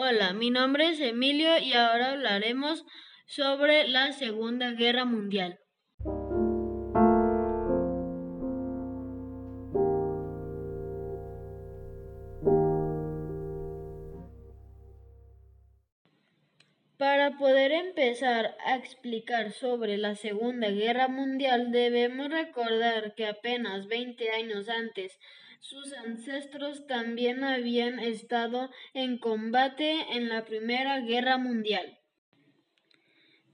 Hola, 0.00 0.32
mi 0.32 0.50
nombre 0.50 0.90
es 0.90 1.00
Emilio 1.00 1.58
y 1.58 1.72
ahora 1.72 2.12
hablaremos 2.12 2.84
sobre 3.26 3.88
la 3.88 4.12
Segunda 4.12 4.70
Guerra 4.70 5.04
Mundial. 5.04 5.58
A 18.22 18.76
explicar 18.76 19.52
sobre 19.52 19.96
la 19.96 20.16
Segunda 20.16 20.70
Guerra 20.70 21.06
Mundial 21.08 21.70
debemos 21.70 22.30
recordar 22.30 23.14
que 23.14 23.26
apenas 23.26 23.86
20 23.86 24.30
años 24.30 24.68
antes 24.68 25.18
sus 25.60 25.92
ancestros 25.92 26.86
también 26.86 27.44
habían 27.44 28.00
estado 28.00 28.70
en 28.92 29.18
combate 29.18 30.16
en 30.16 30.28
la 30.28 30.44
Primera 30.44 31.00
Guerra 31.00 31.38
Mundial. 31.38 31.98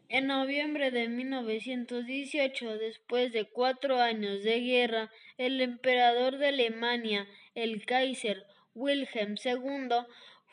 En 0.08 0.28
noviembre 0.28 0.90
de 0.90 1.08
1918, 1.08 2.78
después 2.78 3.32
de 3.32 3.44
cuatro 3.44 4.00
años 4.00 4.42
de 4.44 4.60
guerra, 4.60 5.10
el 5.36 5.60
emperador 5.60 6.38
de 6.38 6.48
Alemania, 6.48 7.26
el 7.54 7.84
Kaiser 7.84 8.46
Wilhelm 8.74 9.34
II, 9.44 10.06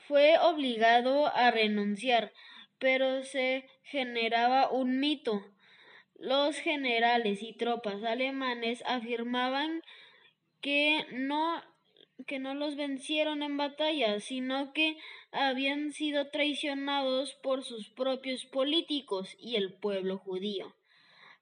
fue 0.07 0.37
obligado 0.39 1.27
a 1.27 1.51
renunciar, 1.51 2.33
pero 2.81 3.23
se 3.23 3.69
generaba 3.83 4.71
un 4.71 4.99
mito. 4.99 5.45
Los 6.15 6.57
generales 6.57 7.43
y 7.43 7.53
tropas 7.53 8.03
alemanes 8.03 8.83
afirmaban 8.87 9.83
que 10.61 11.05
no 11.11 11.61
que 12.27 12.37
no 12.39 12.53
los 12.53 12.75
vencieron 12.75 13.41
en 13.41 13.57
batalla, 13.57 14.19
sino 14.19 14.73
que 14.73 14.97
habían 15.31 15.91
sido 15.91 16.29
traicionados 16.29 17.33
por 17.41 17.63
sus 17.63 17.89
propios 17.89 18.45
políticos 18.45 19.35
y 19.39 19.55
el 19.55 19.73
pueblo 19.73 20.19
judío. 20.19 20.75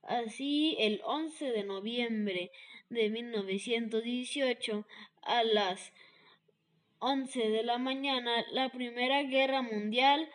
Así, 0.03 0.77
el 0.79 1.01
11 1.03 1.51
de 1.51 1.63
noviembre 1.65 2.51
de 2.89 3.09
1918, 3.09 4.87
a 5.21 5.43
las 5.43 5.91
11 6.99 7.49
de 7.49 7.63
la 7.63 7.77
mañana, 7.77 8.45
la 8.51 8.69
Primera 8.69 9.23
Guerra 9.23 9.61
Mundial 9.61 10.29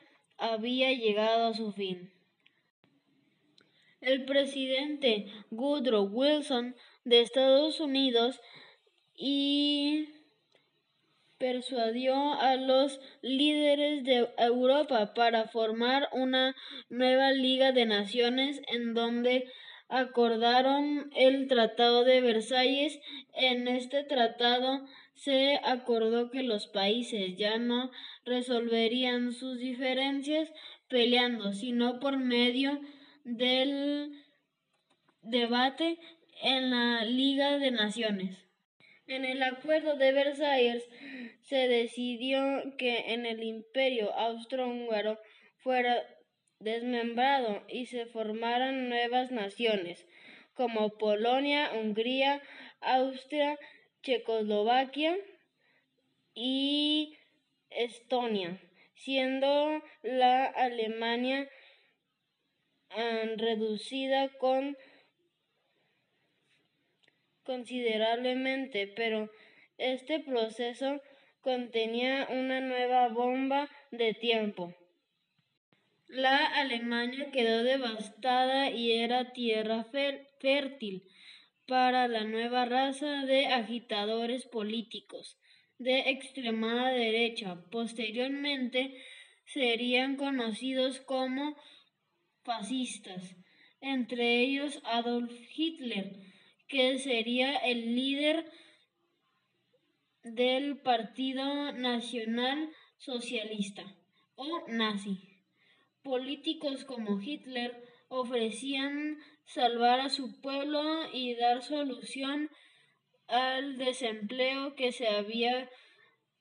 había 0.53 0.93
llegado 0.93 1.49
a 1.49 1.55
su 1.55 1.73
fin. 1.73 2.13
El 4.01 4.25
presidente 4.25 5.33
Woodrow 5.51 6.05
Wilson 6.05 6.77
de 7.05 7.21
Estados 7.21 7.81
Unidos 7.81 8.41
y 9.17 10.09
persuadió 11.39 12.35
a 12.35 12.57
los 12.57 13.01
líderes 13.23 14.05
de 14.05 14.29
Europa 14.39 15.15
para 15.15 15.49
formar 15.49 16.09
una 16.13 16.55
nueva 16.89 17.33
Liga 17.33 17.73
de 17.73 17.87
Naciones 17.87 18.61
en 18.69 18.95
donde 18.95 19.51
acordaron 19.89 21.11
el 21.17 21.49
Tratado 21.49 22.05
de 22.05 22.21
Versalles. 22.21 23.01
En 23.35 23.69
este 23.69 24.05
tratado 24.05 24.87
se 25.15 25.61
acordó 25.65 26.31
que 26.31 26.43
los 26.43 26.67
países 26.67 27.37
ya 27.37 27.59
no 27.59 27.91
resolverían 28.25 29.33
sus 29.33 29.59
diferencias 29.59 30.53
peleando, 30.89 31.53
sino 31.53 32.01
por 32.01 32.19
medio 32.19 32.81
del 33.25 34.13
debate 35.23 35.99
en 36.43 36.71
la 36.71 37.05
Liga 37.05 37.59
de 37.59 37.71
Naciones. 37.71 38.39
En 39.07 39.25
el 39.25 39.43
Acuerdo 39.43 39.97
de 39.97 40.13
Versalles 40.13 40.89
se 41.43 41.69
decidió 41.69 42.41
que 42.79 43.13
en 43.13 43.27
el 43.27 43.43
Imperio 43.43 44.13
austrohúngaro 44.15 45.19
fuera 45.59 46.03
desmembrado 46.59 47.63
y 47.69 47.87
se 47.87 48.07
formaran 48.07 48.89
nuevas 48.89 49.31
naciones 49.31 50.07
como 50.55 50.97
Polonia, 50.97 51.71
Hungría, 51.75 52.41
Austria, 52.81 53.59
Checoslovaquia 54.05 55.17
y 56.35 57.17
Estonia, 57.71 58.61
siendo 58.95 59.83
la 60.03 60.45
Alemania 60.45 61.49
ah, 62.91 63.23
reducida 63.37 64.29
con 64.39 64.77
considerablemente, 67.45 68.89
pero 68.89 69.31
este 69.79 70.21
proceso 70.21 71.01
contenía 71.41 72.29
una 72.31 72.61
nueva 72.61 73.09
bomba 73.09 73.71
de 73.91 74.13
tiempo. 74.13 74.75
La 76.09 76.45
Alemania 76.61 77.31
quedó 77.31 77.65
devastada 77.65 78.71
y 78.71 78.93
era 78.93 79.33
tierra 79.33 79.85
fértil 80.41 81.09
para 81.67 82.09
la 82.09 82.25
nueva 82.25 82.65
raza 82.65 83.25
de 83.25 83.47
agitadores 83.47 84.47
políticos 84.47 85.39
de 85.79 86.11
extremada 86.11 86.91
derecha. 86.91 87.65
Posteriormente 87.71 88.95
serían 89.47 90.17
conocidos 90.17 91.01
como 91.01 91.57
fascistas, 92.43 93.37
entre 93.81 94.41
ellos 94.41 94.81
Adolf 94.85 95.33
Hitler, 95.55 96.19
que 96.69 96.99
sería 96.99 97.57
el 97.57 97.95
líder 97.95 98.51
del 100.23 100.79
Partido 100.79 101.73
Nacional 101.73 102.71
Socialista 102.99 103.85
o 104.37 104.67
nazi. 104.69 105.19
Políticos 106.03 106.85
como 106.85 107.21
Hitler 107.21 107.84
ofrecían 108.21 109.19
salvar 109.45 110.01
a 110.01 110.09
su 110.09 110.41
pueblo 110.41 110.83
y 111.13 111.35
dar 111.35 111.63
solución 111.63 112.51
al 113.27 113.77
desempleo 113.77 114.75
que 114.75 114.93
se 114.93 115.09
había 115.09 115.69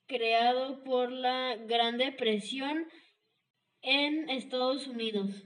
creado 0.06 0.84
por 0.84 1.10
la 1.10 1.56
Gran 1.56 1.98
Depresión 1.98 2.86
en 3.82 4.28
Estados 4.30 4.86
Unidos. 4.86 5.44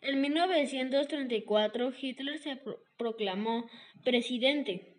En 0.00 0.20
1934 0.20 1.92
Hitler 1.98 2.38
se 2.38 2.60
proclamó 2.96 3.68
presidente. 4.04 4.96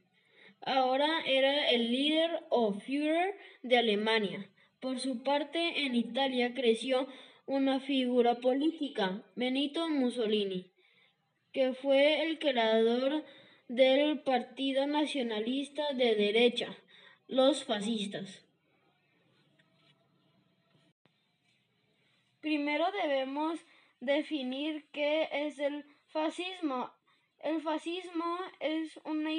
Ahora 0.62 1.22
era 1.28 1.70
el 1.70 1.92
líder 1.92 2.44
o 2.50 2.74
Führer 2.74 3.36
de 3.62 3.78
Alemania. 3.78 4.50
Por 4.80 5.00
su 5.00 5.22
parte, 5.22 5.86
en 5.86 5.96
Italia 5.96 6.54
creció 6.54 7.08
una 7.46 7.80
figura 7.80 8.36
política, 8.36 9.24
Benito 9.36 9.88
Mussolini, 9.90 10.72
que 11.52 11.74
fue 11.74 12.24
el 12.24 12.40
creador 12.40 13.24
del 13.68 14.20
Partido 14.22 14.88
Nacionalista 14.88 15.94
de 15.94 16.16
Derecha, 16.16 16.76
los 17.28 17.64
fascistas. 17.64 18.44
Primero 22.42 22.86
debemos 22.92 23.60
definir 24.00 24.86
qué 24.92 25.30
es 25.32 25.60
el 25.60 25.86
fascismo. 26.08 26.92
El 27.40 27.62
fascismo 27.62 28.38
es 28.60 29.00
una 29.04 29.32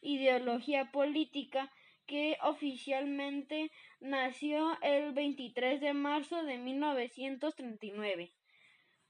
ideología 0.00 0.90
política 0.92 1.70
que 2.06 2.36
oficialmente 2.42 3.70
nació 4.00 4.76
el 4.82 5.12
23 5.12 5.80
de 5.80 5.92
marzo 5.94 6.42
de 6.42 6.58
1939, 6.58 8.32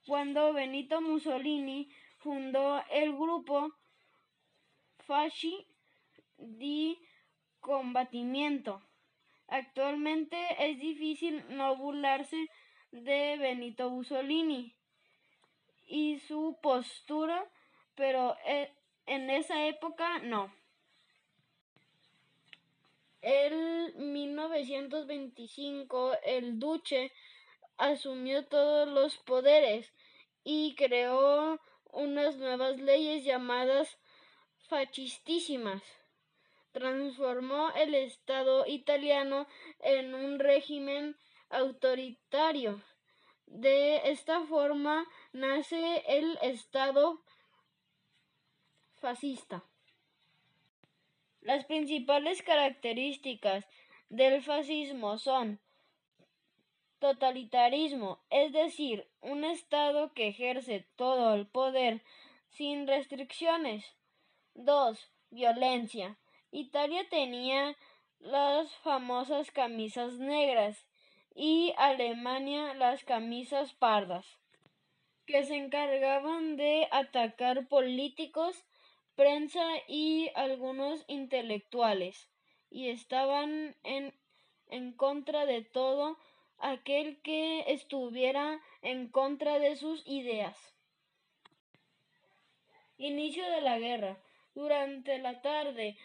cuando 0.06 0.53
Benito 0.53 1.00
Mussolini 1.00 1.88
fundó 2.19 2.82
el 2.91 3.12
grupo 3.12 3.72
Fasci 4.98 5.66
di 6.36 6.98
Combatimiento. 7.60 8.82
Actualmente 9.48 10.36
es 10.58 10.78
difícil 10.78 11.44
no 11.50 11.76
burlarse 11.76 12.48
de 12.90 13.37
Benito 13.38 13.90
Mussolini, 13.90 14.75
y 15.93 16.20
su 16.20 16.58
postura, 16.62 17.46
pero 17.94 18.34
eh, 18.46 18.72
en 19.05 19.28
esa 19.28 19.66
época 19.66 20.20
no. 20.20 20.50
En 23.22 24.12
1925 24.12 26.12
el 26.24 26.58
duque 26.58 27.12
asumió 27.76 28.44
todos 28.46 28.88
los 28.88 29.16
poderes 29.19 29.92
y 30.42 30.74
creó 30.74 31.60
unas 31.92 32.36
nuevas 32.38 32.80
leyes 32.80 33.24
llamadas 33.24 33.96
fascistísimas. 34.69 35.82
Transformó 36.72 37.70
el 37.76 37.94
Estado 37.94 38.66
italiano 38.66 39.46
en 39.78 40.14
un 40.14 40.40
régimen 40.40 41.16
autoritario. 41.48 42.82
De 43.46 44.10
esta 44.10 44.40
forma 44.46 45.06
nace 45.32 46.02
el 46.08 46.38
Estado 46.42 47.22
fascista. 48.94 49.62
Las 51.42 51.64
principales 51.64 52.40
características 52.42 53.66
del 54.08 54.42
fascismo 54.42 55.18
son 55.18 55.60
totalitarismo, 57.00 58.20
es 58.30 58.52
decir, 58.52 59.08
un 59.20 59.42
Estado 59.42 60.12
que 60.12 60.28
ejerce 60.28 60.86
todo 60.94 61.34
el 61.34 61.48
poder 61.48 62.02
sin 62.48 62.86
restricciones. 62.86 63.84
2. 64.54 65.10
Violencia. 65.30 66.16
Italia 66.52 67.08
tenía 67.08 67.76
las 68.20 68.72
famosas 68.76 69.50
camisas 69.50 70.18
negras 70.18 70.86
y 71.34 71.74
Alemania 71.76 72.74
las 72.74 73.02
camisas 73.02 73.72
pardas, 73.74 74.38
que 75.26 75.42
se 75.44 75.56
encargaban 75.56 76.56
de 76.56 76.86
atacar 76.92 77.66
políticos, 77.66 78.64
prensa 79.14 79.64
y 79.88 80.31
algunos 80.35 81.05
intelectuales, 81.09 82.29
y 82.70 82.88
estaban 82.88 83.76
en, 83.82 84.14
en 84.69 84.93
contra 84.93 85.47
de 85.47 85.62
todo 85.62 86.19
aquel 86.59 87.20
que 87.23 87.64
estuviera 87.73 88.61
en 88.82 89.09
contra 89.09 89.59
de 89.59 89.76
sus 89.76 90.03
ideas. 90.06 90.56
Inicio 92.97 93.44
de 93.50 93.61
la 93.61 93.79
guerra. 93.79 94.17
Durante 94.55 95.19
la 95.19 95.41
tarde 95.41 95.97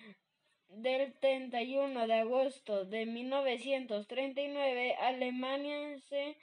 del 0.70 1.14
31 1.20 2.08
de 2.08 2.14
agosto 2.14 2.86
de 2.86 3.06
1939, 3.06 4.96
Alemania 4.96 6.00
se 6.10 6.38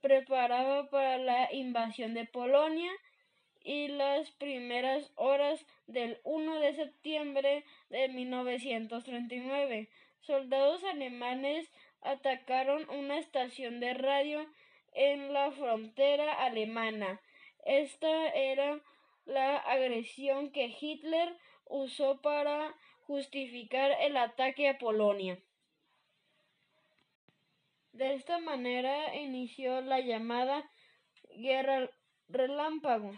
preparaba 0.00 0.88
para 0.90 1.18
la 1.18 1.52
invasión 1.52 2.14
de 2.14 2.24
Polonia 2.26 2.92
y 3.66 3.88
las 3.88 4.30
primeras 4.30 5.10
horas 5.16 5.66
del 5.88 6.20
1 6.22 6.60
de 6.60 6.74
septiembre 6.74 7.64
de 7.90 8.06
1939, 8.08 9.88
soldados 10.20 10.84
alemanes 10.84 11.68
atacaron 12.00 12.88
una 12.90 13.18
estación 13.18 13.80
de 13.80 13.94
radio 13.94 14.46
en 14.92 15.32
la 15.32 15.50
frontera 15.50 16.44
alemana. 16.44 17.20
Esta 17.64 18.28
era 18.28 18.80
la 19.24 19.56
agresión 19.56 20.52
que 20.52 20.72
Hitler 20.80 21.36
usó 21.64 22.22
para 22.22 22.72
justificar 23.08 23.90
el 24.00 24.16
ataque 24.16 24.68
a 24.68 24.78
Polonia. 24.78 25.40
De 27.90 28.14
esta 28.14 28.38
manera 28.38 29.16
inició 29.16 29.80
la 29.80 29.98
llamada 29.98 30.70
Guerra 31.34 31.90
Relámpago. 32.28 33.12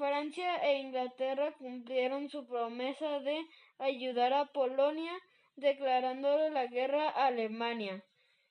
Francia 0.00 0.56
e 0.66 0.78
Inglaterra 0.78 1.52
cumplieron 1.58 2.30
su 2.30 2.46
promesa 2.46 3.20
de 3.20 3.46
ayudar 3.78 4.32
a 4.32 4.46
Polonia 4.46 5.12
declarándole 5.56 6.48
la 6.48 6.64
guerra 6.68 7.10
a 7.10 7.26
Alemania. 7.26 8.02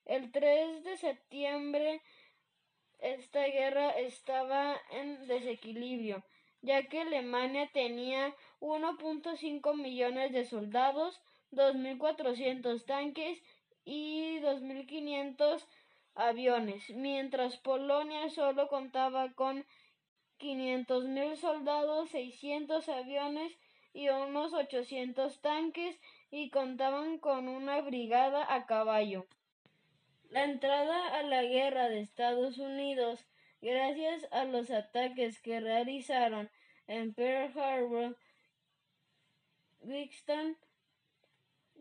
El 0.06 0.31
3 0.31 0.84
de 0.84 0.96
septiembre 0.98 2.04
esta 3.00 3.44
guerra 3.46 3.90
estaba 3.98 4.78
en 4.92 5.25
desequilibrio, 5.25 6.24
ya 6.62 6.84
que 6.84 7.01
Alemania 7.01 7.68
tenía 7.74 8.36
1.5 8.60 9.75
millones 9.75 10.31
de 10.31 10.45
soldados, 10.45 11.19
2.400 11.52 12.86
tanques 12.86 13.42
y 13.86 14.38
2.500 14.42 15.66
aviones, 16.13 16.88
mientras 16.92 17.57
Polonia 17.57 18.30
solo 18.30 18.68
contaba 18.68 19.34
con 19.34 19.66
500.000 20.39 21.36
soldados, 21.36 22.09
600 22.09 22.88
aviones 22.89 23.57
y 23.94 24.09
unos 24.09 24.53
800 24.53 25.41
tanques 25.41 26.00
y 26.31 26.50
contaban 26.50 27.18
con 27.18 27.47
una 27.47 27.81
brigada 27.81 28.53
a 28.53 28.65
caballo. 28.65 29.27
La 30.30 30.44
entrada 30.44 31.18
a 31.18 31.24
la 31.24 31.44
guerra 31.44 31.89
de 31.89 32.01
Estados 32.01 32.57
Unidos, 32.57 33.25
gracias 33.62 34.27
a 34.31 34.45
los 34.45 34.69
ataques 34.69 35.41
que 35.41 35.59
realizaron 35.59 36.50
en 36.88 37.13
Pearl 37.13 37.51
Harbor, 37.59 38.18
Winston 39.81 40.57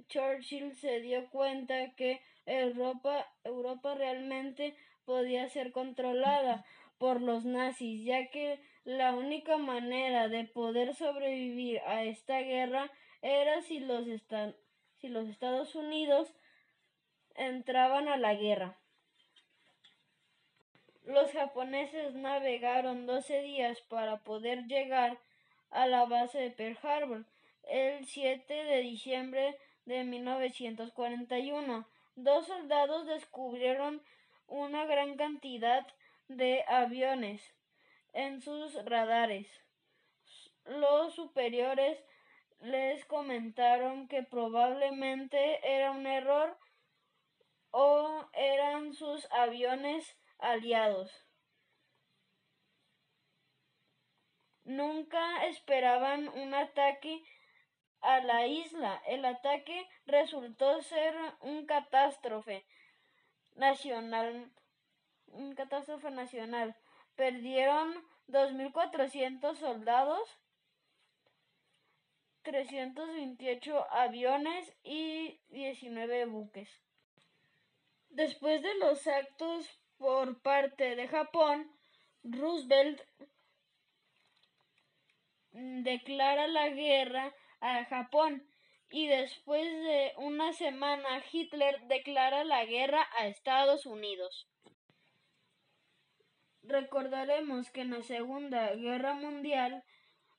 Churchill 0.08 0.74
se 0.76 1.00
dio 1.00 1.28
cuenta 1.30 1.92
que 1.94 2.22
Europa, 2.46 3.26
Europa 3.44 3.94
realmente 3.94 4.74
podía 5.04 5.48
ser 5.48 5.72
controlada 5.72 6.64
por 6.98 7.20
los 7.22 7.44
nazis, 7.44 8.04
ya 8.04 8.28
que 8.30 8.60
la 8.84 9.14
única 9.14 9.56
manera 9.56 10.28
de 10.28 10.44
poder 10.44 10.94
sobrevivir 10.94 11.80
a 11.86 12.04
esta 12.04 12.40
guerra 12.40 12.90
era 13.22 13.62
si 13.62 13.80
los, 13.80 14.06
si 15.00 15.08
los 15.08 15.28
Estados 15.28 15.74
Unidos 15.74 16.32
entraban 17.34 18.08
a 18.08 18.16
la 18.16 18.34
guerra. 18.34 18.76
Los 21.04 21.32
japoneses 21.32 22.14
navegaron 22.14 23.06
12 23.06 23.42
días 23.42 23.80
para 23.88 24.18
poder 24.18 24.66
llegar 24.66 25.18
a 25.70 25.86
la 25.86 26.04
base 26.04 26.38
de 26.38 26.50
Pearl 26.50 26.78
Harbor 26.82 27.24
el 27.68 28.06
7 28.06 28.52
de 28.52 28.80
diciembre 28.80 29.56
de 29.86 30.04
1941. 30.04 31.86
Dos 32.16 32.46
soldados 32.46 33.06
descubrieron 33.06 34.02
una 34.48 34.84
gran 34.86 35.16
cantidad 35.16 35.86
de 35.86 35.92
aviones 36.68 37.42
en 38.12 38.40
sus 38.40 38.74
radares. 38.84 39.48
Los 40.64 41.14
superiores 41.14 41.98
les 42.60 43.04
comentaron 43.06 44.08
que 44.08 44.22
probablemente 44.22 45.60
era 45.62 45.92
un 45.92 46.06
error 46.06 46.58
o 47.70 48.28
eran 48.32 48.94
sus 48.94 49.26
aviones 49.32 50.16
aliados. 50.38 51.10
Nunca 54.64 55.46
esperaban 55.46 56.28
un 56.28 56.52
ataque 56.52 57.22
a 58.00 58.20
la 58.20 58.46
isla. 58.46 59.02
El 59.06 59.24
ataque 59.24 59.88
resultó 60.04 60.82
ser 60.82 61.14
un 61.40 61.64
catástrofe 61.66 62.66
nacional. 63.56 64.50
Catástrofe 65.56 66.10
nacional. 66.10 66.76
Perdieron 67.16 67.94
2.400 68.28 69.56
soldados, 69.56 70.28
328 72.42 73.86
aviones 73.90 74.72
y 74.82 75.40
19 75.48 76.26
buques. 76.26 76.70
Después 78.10 78.62
de 78.62 78.74
los 78.76 79.06
actos 79.06 79.66
por 79.96 80.40
parte 80.40 80.96
de 80.96 81.08
Japón, 81.08 81.70
Roosevelt 82.22 83.00
declara 85.52 86.46
la 86.46 86.68
guerra 86.68 87.34
a 87.60 87.84
Japón 87.84 88.48
y 88.90 89.06
después 89.08 89.64
de 89.64 90.12
una 90.16 90.52
semana 90.52 91.22
Hitler 91.30 91.80
declara 91.88 92.44
la 92.44 92.64
guerra 92.64 93.06
a 93.18 93.26
Estados 93.26 93.86
Unidos. 93.86 94.48
Recordaremos 96.68 97.70
que 97.70 97.80
en 97.80 97.90
la 97.92 98.02
Segunda 98.02 98.74
Guerra 98.74 99.14
Mundial 99.14 99.82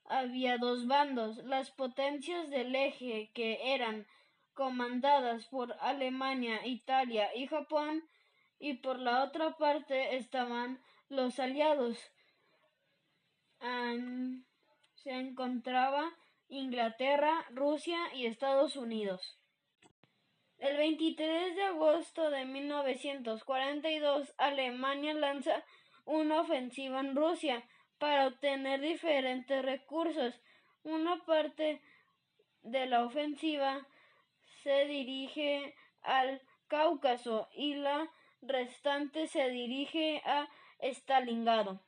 había 0.06 0.60
dos 0.60 0.86
bandos, 0.86 1.38
las 1.38 1.72
potencias 1.72 2.52
del 2.52 2.76
eje 2.76 3.32
que 3.34 3.74
eran 3.74 4.06
comandadas 4.54 5.48
por 5.48 5.76
Alemania, 5.80 6.68
Italia 6.68 7.36
y 7.36 7.48
Japón, 7.48 8.08
y 8.60 8.76
por 8.76 9.00
la 9.00 9.24
otra 9.24 9.58
parte 9.58 10.18
estaban 10.18 10.80
los 11.10 11.40
aliados. 11.40 11.98
se 13.60 15.12
encontraba 15.12 16.14
Inglaterra, 16.48 17.44
Rusia 17.50 17.98
y 18.14 18.28
Estados 18.28 18.76
Unidos. 18.76 19.40
El 20.60 20.78
23 20.78 21.56
de 21.56 21.64
agosto 21.64 22.30
de 22.30 22.46
1942, 22.46 24.32
Alemania 24.38 25.16
lanza 25.16 25.64
una 26.10 26.42
ofensiva 26.42 27.00
en 27.00 27.16
Rusia 27.16 27.64
para 28.00 28.28
obtener 28.28 28.82
diferentes 28.82 29.64
recursos. 29.64 30.34
Una 30.84 31.24
parte 31.24 31.82
de 32.64 32.86
la 32.88 33.04
ofensiva 33.06 33.86
se 34.64 34.86
dirige 34.86 35.76
al 36.02 36.42
Cáucaso 36.68 37.48
y 37.54 37.76
la 37.76 38.10
restante 38.42 39.28
se 39.28 39.50
dirige 39.50 40.22
a 40.26 40.48
Stalingrado. 40.82 41.80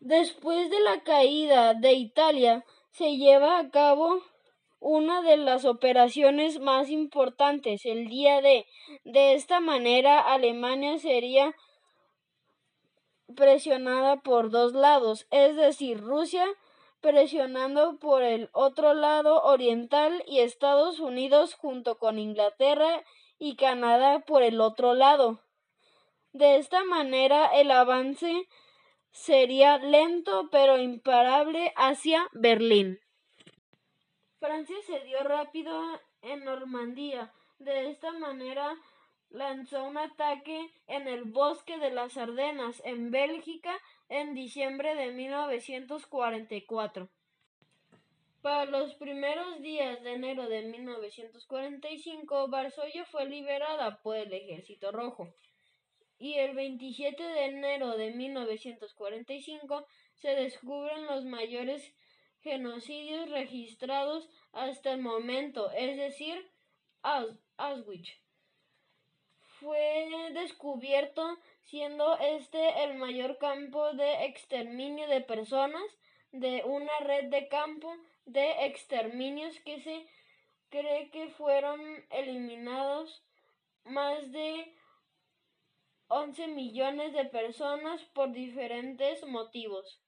Después 0.00 0.68
de 0.70 0.80
la 0.80 1.02
caída 1.02 1.72
de 1.72 1.92
Italia, 1.94 2.64
se 2.90 3.16
lleva 3.16 3.58
a 3.58 3.70
cabo 3.70 4.22
una 4.84 5.22
de 5.22 5.38
las 5.38 5.64
operaciones 5.64 6.60
más 6.60 6.90
importantes, 6.90 7.86
el 7.86 8.06
día 8.08 8.42
D. 8.42 8.66
De 9.04 9.32
esta 9.32 9.58
manera, 9.58 10.20
Alemania 10.20 10.98
sería 10.98 11.56
presionada 13.34 14.20
por 14.20 14.50
dos 14.50 14.74
lados, 14.74 15.26
es 15.30 15.56
decir, 15.56 16.02
Rusia 16.02 16.46
presionando 17.00 17.98
por 17.98 18.22
el 18.22 18.50
otro 18.52 18.92
lado 18.92 19.42
oriental 19.44 20.22
y 20.26 20.40
Estados 20.40 21.00
Unidos 21.00 21.54
junto 21.54 21.98
con 21.98 22.18
Inglaterra 22.18 23.04
y 23.38 23.56
Canadá 23.56 24.20
por 24.20 24.42
el 24.42 24.60
otro 24.60 24.92
lado. 24.92 25.40
De 26.32 26.56
esta 26.56 26.84
manera 26.84 27.46
el 27.46 27.70
avance 27.70 28.48
sería 29.12 29.78
lento 29.78 30.50
pero 30.52 30.78
imparable 30.78 31.72
hacia 31.74 32.28
Berlín. 32.32 33.03
Francia 34.44 34.76
cedió 34.86 35.20
rápido 35.20 35.72
en 36.20 36.44
Normandía. 36.44 37.32
De 37.58 37.88
esta 37.88 38.12
manera 38.12 38.76
lanzó 39.30 39.84
un 39.84 39.96
ataque 39.96 40.70
en 40.86 41.08
el 41.08 41.24
bosque 41.24 41.78
de 41.78 41.90
las 41.90 42.18
Ardenas, 42.18 42.82
en 42.84 43.10
Bélgica, 43.10 43.74
en 44.10 44.34
diciembre 44.34 44.96
de 44.96 45.12
1944. 45.12 47.08
Para 48.42 48.66
los 48.66 48.94
primeros 48.96 49.62
días 49.62 50.02
de 50.02 50.12
enero 50.12 50.46
de 50.46 50.60
1945, 50.64 52.48
Varsovia 52.48 53.06
fue 53.06 53.24
liberada 53.24 54.02
por 54.02 54.16
el 54.16 54.30
Ejército 54.30 54.92
Rojo 54.92 55.32
y 56.18 56.34
el 56.34 56.54
27 56.54 57.22
de 57.22 57.44
enero 57.46 57.96
de 57.96 58.10
1945 58.10 59.86
se 60.16 60.28
descubren 60.34 61.06
los 61.06 61.24
mayores 61.24 61.94
genocidios 62.44 63.30
registrados 63.30 64.28
hasta 64.52 64.92
el 64.92 65.00
momento, 65.00 65.70
es 65.72 65.96
decir, 65.96 66.52
Auschwitz. 67.56 68.10
Fue 69.58 70.30
descubierto 70.34 71.38
siendo 71.62 72.18
este 72.18 72.84
el 72.84 72.94
mayor 72.98 73.38
campo 73.38 73.92
de 73.94 74.26
exterminio 74.26 75.08
de 75.08 75.22
personas 75.22 75.82
de 76.32 76.62
una 76.64 76.92
red 77.00 77.30
de 77.30 77.48
campo 77.48 77.96
de 78.26 78.66
exterminios 78.66 79.58
que 79.60 79.80
se 79.80 80.06
cree 80.68 81.10
que 81.10 81.28
fueron 81.28 81.80
eliminados 82.10 83.24
más 83.84 84.30
de 84.32 84.74
11 86.08 86.48
millones 86.48 87.14
de 87.14 87.24
personas 87.24 88.02
por 88.12 88.32
diferentes 88.32 89.26
motivos. 89.26 90.03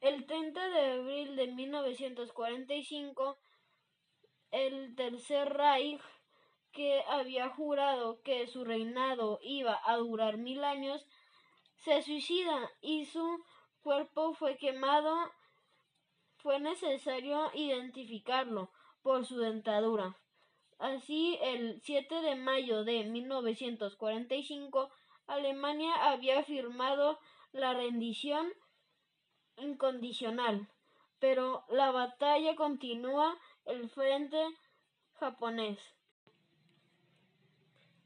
El 0.00 0.26
30 0.26 0.68
de 0.68 0.92
abril 0.92 1.34
de 1.34 1.48
1945, 1.48 3.36
el 4.52 4.94
Tercer 4.94 5.52
Reich, 5.52 6.00
que 6.70 7.02
había 7.08 7.48
jurado 7.48 8.22
que 8.22 8.46
su 8.46 8.64
reinado 8.64 9.40
iba 9.42 9.80
a 9.84 9.96
durar 9.96 10.36
mil 10.36 10.62
años, 10.62 11.04
se 11.78 12.00
suicida 12.02 12.70
y 12.80 13.06
su 13.06 13.44
cuerpo 13.80 14.34
fue 14.34 14.56
quemado. 14.56 15.16
Fue 16.36 16.60
necesario 16.60 17.50
identificarlo 17.54 18.70
por 19.02 19.26
su 19.26 19.38
dentadura. 19.38 20.16
Así, 20.78 21.36
el 21.42 21.80
7 21.82 22.22
de 22.22 22.36
mayo 22.36 22.84
de 22.84 23.02
1945, 23.02 24.92
Alemania 25.26 25.92
había 26.08 26.44
firmado 26.44 27.18
la 27.50 27.74
rendición 27.74 28.52
incondicional, 29.60 30.68
pero 31.18 31.64
la 31.68 31.90
batalla 31.90 32.54
continúa 32.56 33.36
el 33.64 33.88
frente 33.90 34.38
japonés. 35.14 35.78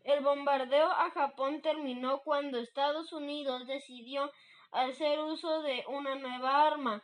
El 0.05 0.23
bombardeo 0.25 0.91
a 0.91 1.11
Japón 1.11 1.63
terminó 1.63 2.23
cuando 2.23 2.59
Estados 2.59 3.13
Unidos 3.13 3.67
decidió 3.67 4.33
hacer 4.73 5.21
uso 5.21 5.63
de 5.63 5.85
una 5.89 6.17
nueva 6.17 6.67
arma, 6.67 7.03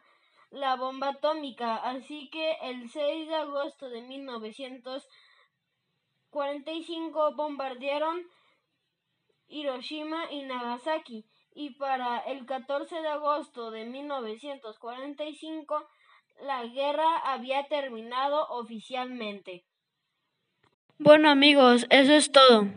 la 0.51 0.77
bomba 0.77 1.11
atómica, 1.11 1.77
así 1.77 2.31
que 2.31 2.57
el 2.63 2.91
6 2.91 3.29
de 3.29 3.35
agosto 3.35 3.89
de 3.89 4.03
1945 4.03 5.29
45 6.31 7.35
bombardearon 7.35 8.23
Hiroshima 9.49 10.31
y 10.31 10.43
Nagasaki 10.43 11.25
y 11.55 11.71
para 11.71 12.19
el 12.19 12.47
14 12.47 13.01
de 13.01 13.09
agosto 13.09 13.71
de 13.71 13.85
1945 13.85 15.89
la 16.43 16.65
guerra 16.67 17.19
había 17.25 17.67
terminado 17.69 18.47
oficialmente. 18.51 19.65
Bueno 20.99 21.31
amigos, 21.31 21.87
eso 21.91 22.13
es 22.13 22.31
todo. 22.31 22.69